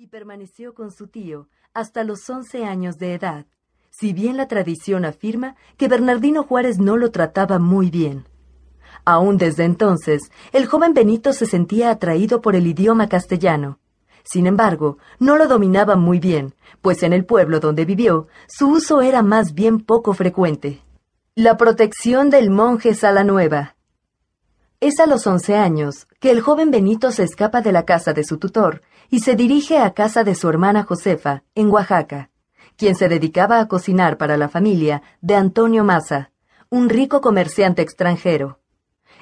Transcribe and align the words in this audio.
y 0.00 0.06
permaneció 0.06 0.72
con 0.72 0.92
su 0.92 1.08
tío 1.08 1.50
hasta 1.74 2.04
los 2.04 2.30
once 2.30 2.64
años 2.64 2.96
de 2.96 3.12
edad, 3.12 3.44
si 3.90 4.14
bien 4.14 4.38
la 4.38 4.48
tradición 4.48 5.04
afirma 5.04 5.56
que 5.76 5.88
Bernardino 5.88 6.42
Juárez 6.42 6.78
no 6.78 6.96
lo 6.96 7.10
trataba 7.10 7.58
muy 7.58 7.90
bien. 7.90 8.24
Aún 9.04 9.36
desde 9.36 9.64
entonces, 9.64 10.22
el 10.52 10.64
joven 10.64 10.94
Benito 10.94 11.34
se 11.34 11.44
sentía 11.44 11.90
atraído 11.90 12.40
por 12.40 12.56
el 12.56 12.66
idioma 12.66 13.10
castellano. 13.10 13.78
Sin 14.24 14.46
embargo, 14.46 14.96
no 15.18 15.36
lo 15.36 15.46
dominaba 15.46 15.96
muy 15.96 16.18
bien, 16.18 16.54
pues 16.80 17.02
en 17.02 17.12
el 17.12 17.26
pueblo 17.26 17.60
donde 17.60 17.84
vivió, 17.84 18.26
su 18.48 18.70
uso 18.70 19.02
era 19.02 19.22
más 19.22 19.52
bien 19.52 19.80
poco 19.80 20.14
frecuente. 20.14 20.80
La 21.34 21.58
protección 21.58 22.30
del 22.30 22.48
monje 22.48 22.94
Salanueva. 22.94 23.76
Es 24.82 24.98
a 24.98 25.04
los 25.04 25.26
once 25.26 25.56
años 25.56 26.08
que 26.20 26.30
el 26.30 26.40
joven 26.40 26.70
Benito 26.70 27.12
se 27.12 27.22
escapa 27.22 27.60
de 27.60 27.70
la 27.70 27.84
casa 27.84 28.14
de 28.14 28.24
su 28.24 28.38
tutor 28.38 28.80
y 29.10 29.20
se 29.20 29.36
dirige 29.36 29.76
a 29.76 29.92
casa 29.92 30.24
de 30.24 30.34
su 30.34 30.48
hermana 30.48 30.84
Josefa, 30.84 31.42
en 31.54 31.68
Oaxaca, 31.68 32.30
quien 32.78 32.94
se 32.94 33.10
dedicaba 33.10 33.60
a 33.60 33.68
cocinar 33.68 34.16
para 34.16 34.38
la 34.38 34.48
familia 34.48 35.02
de 35.20 35.34
Antonio 35.34 35.84
Maza, 35.84 36.30
un 36.70 36.88
rico 36.88 37.20
comerciante 37.20 37.82
extranjero. 37.82 38.58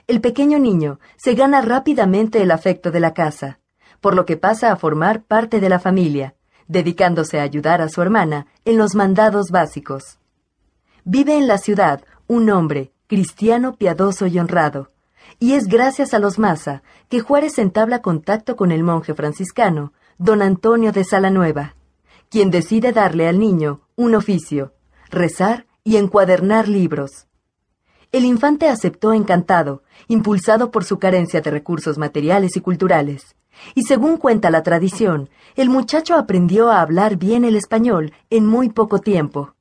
El 0.07 0.21
pequeño 0.21 0.61
niño 0.61 1.01
se 1.17 1.35
gana 1.35 1.61
rápidamente 1.61 2.41
el 2.41 2.53
afecto 2.53 2.93
de 2.93 3.01
la 3.01 3.13
casa, 3.13 3.59
por 4.01 4.15
lo 4.15 4.27
que 4.27 4.37
pasa 4.37 4.71
a 4.71 4.77
formar 4.77 5.25
parte 5.25 5.59
de 5.59 5.69
la 5.69 5.81
familia, 5.81 6.37
dedicándose 6.69 7.41
a 7.41 7.43
ayudar 7.43 7.83
a 7.83 7.89
su 7.89 8.01
hermana 8.01 8.47
en 8.65 8.79
los 8.79 8.95
mandados 8.95 9.51
básicos. 9.51 10.21
Vive 11.03 11.37
en 11.37 11.49
la 11.49 11.59
ciudad 11.59 12.05
un 12.29 12.49
hombre, 12.49 12.93
cristiano, 13.09 13.75
piadoso 13.75 14.29
y 14.29 14.39
honrado, 14.39 14.91
y 15.39 15.55
es 15.55 15.67
gracias 15.67 16.15
a 16.15 16.19
los 16.19 16.39
Maza 16.39 16.83
que 17.09 17.21
Juárez 17.21 17.59
entabla 17.59 18.03
contacto 18.03 18.57
con 18.57 18.73
el 18.73 18.83
monje 18.83 19.15
franciscano, 19.15 19.93
don 20.19 20.43
Antonio 20.43 20.93
de 20.93 21.05
Salanueva, 21.05 21.75
quien 22.29 22.51
decide 22.51 22.93
darle 22.93 23.29
al 23.29 23.39
niño 23.39 23.81
un 23.97 24.15
oficio, 24.15 24.75
rezar 25.11 25.67
y 25.85 25.97
encuadernar 25.97 26.69
libros. 26.69 27.27
El 28.11 28.25
infante 28.25 28.69
aceptó 28.69 29.13
encantado, 29.13 29.83
impulsado 30.09 30.71
por 30.71 30.85
su 30.85 30.99
carencia 30.99 31.41
de 31.41 31.51
recursos 31.51 31.99
materiales 31.99 32.57
y 32.57 32.61
culturales, 32.61 33.37
y 33.75 33.83
según 33.83 34.17
cuenta 34.17 34.51
la 34.51 34.63
tradición, 34.63 35.29
el 35.57 35.69
muchacho 35.69 36.15
aprendió 36.15 36.71
a 36.71 36.81
hablar 36.81 37.17
bien 37.17 37.45
el 37.45 37.57
español 37.57 38.13
en 38.31 38.47
muy 38.47 38.71
poco 38.71 39.01
tiempo. 39.01 39.55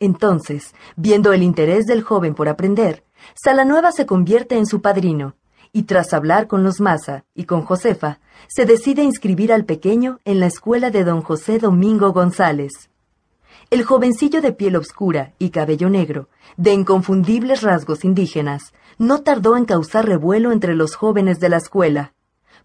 Entonces, 0.00 0.74
viendo 0.96 1.34
el 1.34 1.42
interés 1.42 1.84
del 1.84 2.02
joven 2.02 2.34
por 2.34 2.48
aprender, 2.48 3.04
Salanueva 3.34 3.92
se 3.92 4.06
convierte 4.06 4.56
en 4.56 4.66
su 4.66 4.80
padrino, 4.80 5.34
y 5.72 5.82
tras 5.84 6.14
hablar 6.14 6.46
con 6.46 6.64
los 6.64 6.80
Maza 6.80 7.24
y 7.34 7.44
con 7.44 7.62
Josefa, 7.62 8.18
se 8.48 8.64
decide 8.64 9.02
inscribir 9.02 9.52
al 9.52 9.66
pequeño 9.66 10.18
en 10.24 10.40
la 10.40 10.46
escuela 10.46 10.90
de 10.90 11.04
don 11.04 11.20
José 11.20 11.58
Domingo 11.58 12.12
González. 12.12 12.90
El 13.68 13.84
jovencillo 13.84 14.40
de 14.40 14.52
piel 14.52 14.74
oscura 14.74 15.34
y 15.38 15.50
cabello 15.50 15.90
negro, 15.90 16.28
de 16.56 16.72
inconfundibles 16.72 17.62
rasgos 17.62 18.04
indígenas, 18.04 18.72
no 18.98 19.22
tardó 19.22 19.56
en 19.56 19.66
causar 19.66 20.06
revuelo 20.06 20.50
entre 20.50 20.74
los 20.74 20.96
jóvenes 20.96 21.38
de 21.40 21.50
la 21.50 21.58
escuela, 21.58 22.14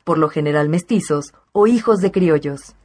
por 0.04 0.18
lo 0.18 0.30
general 0.30 0.70
mestizos 0.70 1.34
o 1.52 1.68
hijos 1.68 2.00
de 2.00 2.12
criollos. 2.12 2.76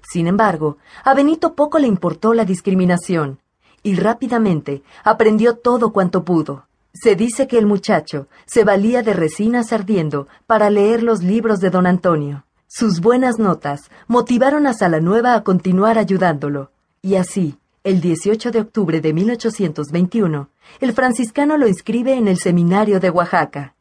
Sin 0.00 0.28
embargo, 0.28 0.78
a 1.04 1.12
Benito 1.12 1.54
poco 1.54 1.78
le 1.78 1.88
importó 1.88 2.32
la 2.32 2.44
discriminación, 2.44 3.40
y 3.82 3.96
rápidamente 3.96 4.82
aprendió 5.04 5.56
todo 5.56 5.92
cuanto 5.92 6.24
pudo. 6.24 6.66
Se 6.92 7.14
dice 7.14 7.46
que 7.46 7.58
el 7.58 7.66
muchacho 7.66 8.26
se 8.46 8.64
valía 8.64 9.02
de 9.02 9.12
resinas 9.12 9.72
ardiendo 9.72 10.28
para 10.46 10.70
leer 10.70 11.02
los 11.02 11.22
libros 11.22 11.60
de 11.60 11.70
don 11.70 11.86
Antonio. 11.86 12.44
Sus 12.66 13.00
buenas 13.00 13.38
notas 13.38 13.90
motivaron 14.08 14.66
a 14.66 14.72
Salanueva 14.72 15.34
a 15.34 15.44
continuar 15.44 15.98
ayudándolo, 15.98 16.70
y 17.02 17.14
así, 17.16 17.58
el 17.84 18.00
18 18.00 18.50
de 18.50 18.60
octubre 18.60 19.00
de 19.00 19.12
1821, 19.12 20.48
el 20.80 20.92
franciscano 20.92 21.56
lo 21.56 21.68
inscribe 21.68 22.14
en 22.14 22.26
el 22.26 22.38
seminario 22.38 22.98
de 22.98 23.10
Oaxaca. 23.10 23.76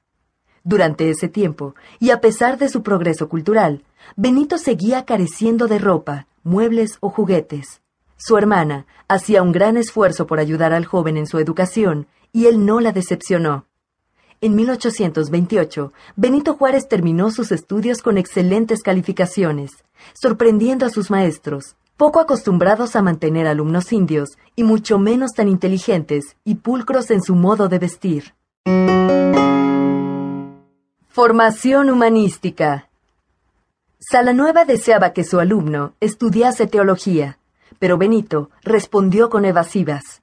Durante 0.64 1.10
ese 1.10 1.28
tiempo, 1.28 1.76
y 2.00 2.12
a 2.12 2.22
pesar 2.22 2.58
de 2.58 2.70
su 2.70 2.84
progreso 2.84 3.30
cultural, 3.30 3.84
Benito 4.16 4.58
seguía 4.58 5.06
careciendo 5.06 5.68
de 5.68 5.80
ropa, 5.80 6.28
muebles 6.44 6.98
o 7.00 7.10
juguetes. 7.10 7.82
Su 8.18 8.38
hermana 8.38 8.86
hacía 9.08 9.42
un 9.42 9.52
gran 9.52 9.78
esfuerzo 9.78 10.26
por 10.26 10.40
ayudar 10.40 10.74
al 10.74 10.86
joven 10.86 11.18
en 11.18 11.28
su 11.28 11.38
educación 11.40 12.08
y 12.32 12.48
él 12.48 12.66
no 12.66 12.80
la 12.80 12.92
decepcionó. 12.92 13.66
En 14.42 14.56
1828, 14.56 15.94
Benito 16.16 16.54
Juárez 16.56 16.88
terminó 16.88 17.32
sus 17.32 17.52
estudios 17.52 18.02
con 18.02 18.18
excelentes 18.18 18.84
calificaciones, 18.84 19.72
sorprendiendo 20.14 20.86
a 20.86 20.90
sus 20.90 21.10
maestros, 21.10 21.76
poco 21.98 22.20
acostumbrados 22.20 22.96
a 22.96 23.02
mantener 23.02 23.48
alumnos 23.48 23.94
indios 23.94 24.38
y 24.56 24.64
mucho 24.64 25.00
menos 25.00 25.32
tan 25.32 25.48
inteligentes 25.48 26.36
y 26.44 26.56
pulcros 26.56 27.12
en 27.12 27.22
su 27.22 27.36
modo 27.36 27.70
de 27.70 27.80
vestir. 27.80 28.34
Formación 31.10 31.90
humanística. 31.90 32.90
Salanueva 34.00 34.66
deseaba 34.66 35.14
que 35.14 35.24
su 35.24 35.40
alumno 35.40 35.94
estudiase 36.02 36.68
teología, 36.68 37.40
pero 37.80 37.98
Benito 37.98 38.50
respondió 38.64 39.30
con 39.30 39.46
evasivas 39.46 40.22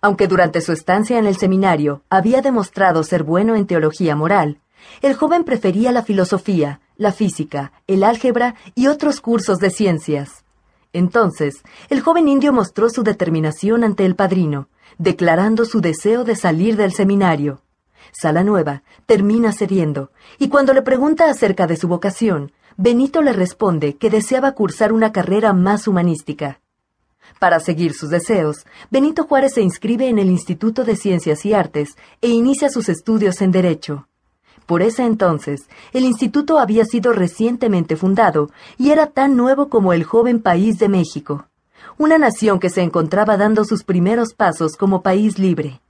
aunque 0.00 0.26
durante 0.26 0.60
su 0.60 0.72
estancia 0.72 1.18
en 1.18 1.26
el 1.26 1.36
seminario 1.36 2.02
había 2.08 2.42
demostrado 2.42 3.02
ser 3.02 3.22
bueno 3.22 3.54
en 3.54 3.66
teología 3.66 4.16
moral, 4.16 4.58
el 5.02 5.14
joven 5.14 5.44
prefería 5.44 5.92
la 5.92 6.02
filosofía, 6.02 6.80
la 6.96 7.12
física, 7.12 7.72
el 7.86 8.02
álgebra 8.02 8.54
y 8.74 8.86
otros 8.86 9.20
cursos 9.20 9.58
de 9.58 9.70
ciencias. 9.70 10.44
Entonces, 10.92 11.62
el 11.88 12.00
joven 12.00 12.28
indio 12.28 12.52
mostró 12.52 12.88
su 12.88 13.02
determinación 13.02 13.84
ante 13.84 14.06
el 14.06 14.16
padrino, 14.16 14.68
declarando 14.98 15.64
su 15.64 15.80
deseo 15.80 16.24
de 16.24 16.34
salir 16.34 16.76
del 16.76 16.92
seminario. 16.92 17.62
Sala 18.10 18.42
Nueva 18.42 18.82
termina 19.06 19.52
cediendo, 19.52 20.10
y 20.38 20.48
cuando 20.48 20.72
le 20.72 20.82
pregunta 20.82 21.30
acerca 21.30 21.66
de 21.66 21.76
su 21.76 21.86
vocación, 21.86 22.52
Benito 22.76 23.20
le 23.22 23.32
responde 23.32 23.96
que 23.96 24.10
deseaba 24.10 24.52
cursar 24.52 24.92
una 24.92 25.12
carrera 25.12 25.52
más 25.52 25.86
humanística. 25.86 26.60
Para 27.38 27.60
seguir 27.60 27.94
sus 27.94 28.10
deseos, 28.10 28.66
Benito 28.90 29.24
Juárez 29.24 29.54
se 29.54 29.62
inscribe 29.62 30.08
en 30.08 30.18
el 30.18 30.28
Instituto 30.30 30.84
de 30.84 30.96
Ciencias 30.96 31.44
y 31.46 31.54
Artes 31.54 31.96
e 32.20 32.28
inicia 32.28 32.68
sus 32.68 32.88
estudios 32.88 33.40
en 33.40 33.50
Derecho. 33.50 34.06
Por 34.66 34.82
ese 34.82 35.04
entonces, 35.04 35.68
el 35.92 36.04
instituto 36.04 36.58
había 36.58 36.84
sido 36.84 37.12
recientemente 37.12 37.96
fundado 37.96 38.50
y 38.78 38.90
era 38.90 39.08
tan 39.08 39.36
nuevo 39.36 39.68
como 39.68 39.92
el 39.92 40.04
joven 40.04 40.40
país 40.40 40.78
de 40.78 40.88
México, 40.88 41.48
una 41.98 42.18
nación 42.18 42.60
que 42.60 42.70
se 42.70 42.82
encontraba 42.82 43.36
dando 43.36 43.64
sus 43.64 43.82
primeros 43.82 44.32
pasos 44.32 44.76
como 44.76 45.02
país 45.02 45.38
libre. 45.38 45.80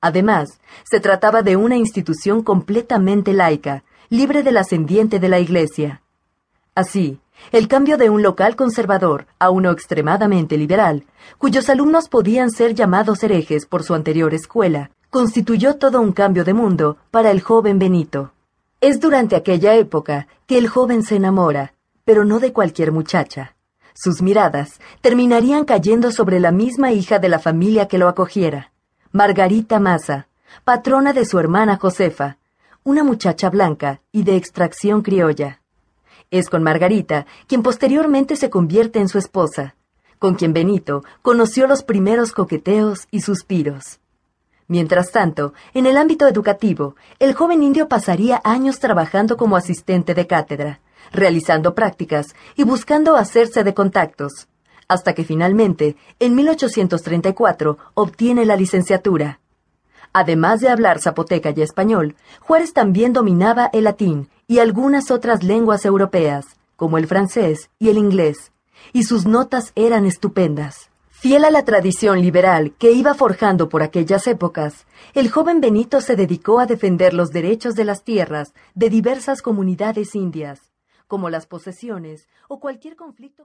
Además, 0.00 0.60
se 0.82 0.98
trataba 0.98 1.42
de 1.42 1.56
una 1.56 1.76
institución 1.76 2.42
completamente 2.42 3.32
laica, 3.32 3.84
libre 4.08 4.42
del 4.42 4.56
ascendiente 4.56 5.20
de 5.20 5.28
la 5.28 5.38
Iglesia. 5.38 6.02
Así, 6.74 7.20
el 7.50 7.68
cambio 7.68 7.96
de 7.98 8.10
un 8.10 8.22
local 8.22 8.56
conservador 8.56 9.26
a 9.38 9.50
uno 9.50 9.70
extremadamente 9.70 10.56
liberal, 10.56 11.04
cuyos 11.38 11.68
alumnos 11.68 12.08
podían 12.08 12.50
ser 12.50 12.74
llamados 12.74 13.22
herejes 13.22 13.66
por 13.66 13.82
su 13.82 13.94
anterior 13.94 14.34
escuela, 14.34 14.90
constituyó 15.10 15.76
todo 15.76 16.00
un 16.00 16.12
cambio 16.12 16.44
de 16.44 16.54
mundo 16.54 16.96
para 17.10 17.30
el 17.30 17.40
joven 17.40 17.78
Benito. 17.78 18.32
Es 18.80 19.00
durante 19.00 19.36
aquella 19.36 19.74
época 19.74 20.26
que 20.46 20.58
el 20.58 20.68
joven 20.68 21.02
se 21.02 21.16
enamora, 21.16 21.74
pero 22.04 22.24
no 22.24 22.40
de 22.40 22.52
cualquier 22.52 22.92
muchacha. 22.92 23.54
Sus 23.94 24.22
miradas 24.22 24.80
terminarían 25.00 25.64
cayendo 25.64 26.10
sobre 26.12 26.40
la 26.40 26.50
misma 26.50 26.92
hija 26.92 27.18
de 27.18 27.28
la 27.28 27.38
familia 27.38 27.88
que 27.88 27.98
lo 27.98 28.08
acogiera, 28.08 28.72
Margarita 29.12 29.78
Maza, 29.78 30.28
patrona 30.64 31.12
de 31.12 31.26
su 31.26 31.38
hermana 31.38 31.76
Josefa, 31.76 32.38
una 32.84 33.04
muchacha 33.04 33.50
blanca 33.50 34.00
y 34.10 34.24
de 34.24 34.36
extracción 34.36 35.02
criolla. 35.02 35.61
Es 36.32 36.48
con 36.48 36.62
Margarita 36.62 37.26
quien 37.46 37.62
posteriormente 37.62 38.36
se 38.36 38.48
convierte 38.48 39.00
en 39.00 39.08
su 39.08 39.18
esposa, 39.18 39.76
con 40.18 40.34
quien 40.34 40.54
Benito 40.54 41.04
conoció 41.20 41.66
los 41.66 41.82
primeros 41.82 42.32
coqueteos 42.32 43.06
y 43.10 43.20
suspiros. 43.20 44.00
Mientras 44.66 45.12
tanto, 45.12 45.52
en 45.74 45.84
el 45.84 45.98
ámbito 45.98 46.26
educativo, 46.26 46.96
el 47.18 47.34
joven 47.34 47.62
indio 47.62 47.86
pasaría 47.86 48.40
años 48.44 48.78
trabajando 48.80 49.36
como 49.36 49.56
asistente 49.56 50.14
de 50.14 50.26
cátedra, 50.26 50.80
realizando 51.12 51.74
prácticas 51.74 52.34
y 52.56 52.64
buscando 52.64 53.16
hacerse 53.16 53.62
de 53.62 53.74
contactos, 53.74 54.48
hasta 54.88 55.12
que 55.12 55.24
finalmente, 55.24 55.96
en 56.18 56.34
1834, 56.34 57.76
obtiene 57.92 58.46
la 58.46 58.56
licenciatura. 58.56 59.40
Además 60.14 60.60
de 60.60 60.70
hablar 60.70 60.98
zapoteca 60.98 61.52
y 61.54 61.60
español, 61.60 62.16
Juárez 62.40 62.72
también 62.72 63.12
dominaba 63.12 63.68
el 63.74 63.84
latín 63.84 64.30
y 64.52 64.58
algunas 64.58 65.10
otras 65.10 65.42
lenguas 65.42 65.86
europeas, 65.86 66.44
como 66.76 66.98
el 66.98 67.06
francés 67.06 67.70
y 67.78 67.88
el 67.88 67.96
inglés, 67.96 68.52
y 68.92 69.04
sus 69.04 69.24
notas 69.24 69.72
eran 69.76 70.04
estupendas. 70.04 70.90
Fiel 71.08 71.46
a 71.46 71.50
la 71.50 71.64
tradición 71.64 72.20
liberal 72.20 72.74
que 72.78 72.92
iba 72.92 73.14
forjando 73.14 73.70
por 73.70 73.82
aquellas 73.82 74.26
épocas, 74.26 74.86
el 75.14 75.30
joven 75.30 75.62
Benito 75.62 76.02
se 76.02 76.16
dedicó 76.16 76.60
a 76.60 76.66
defender 76.66 77.14
los 77.14 77.30
derechos 77.30 77.76
de 77.76 77.86
las 77.86 78.04
tierras 78.04 78.52
de 78.74 78.90
diversas 78.90 79.40
comunidades 79.40 80.14
indias, 80.14 80.70
como 81.06 81.30
las 81.30 81.46
posesiones 81.46 82.28
o 82.46 82.60
cualquier 82.60 82.94
conflicto 82.94 83.40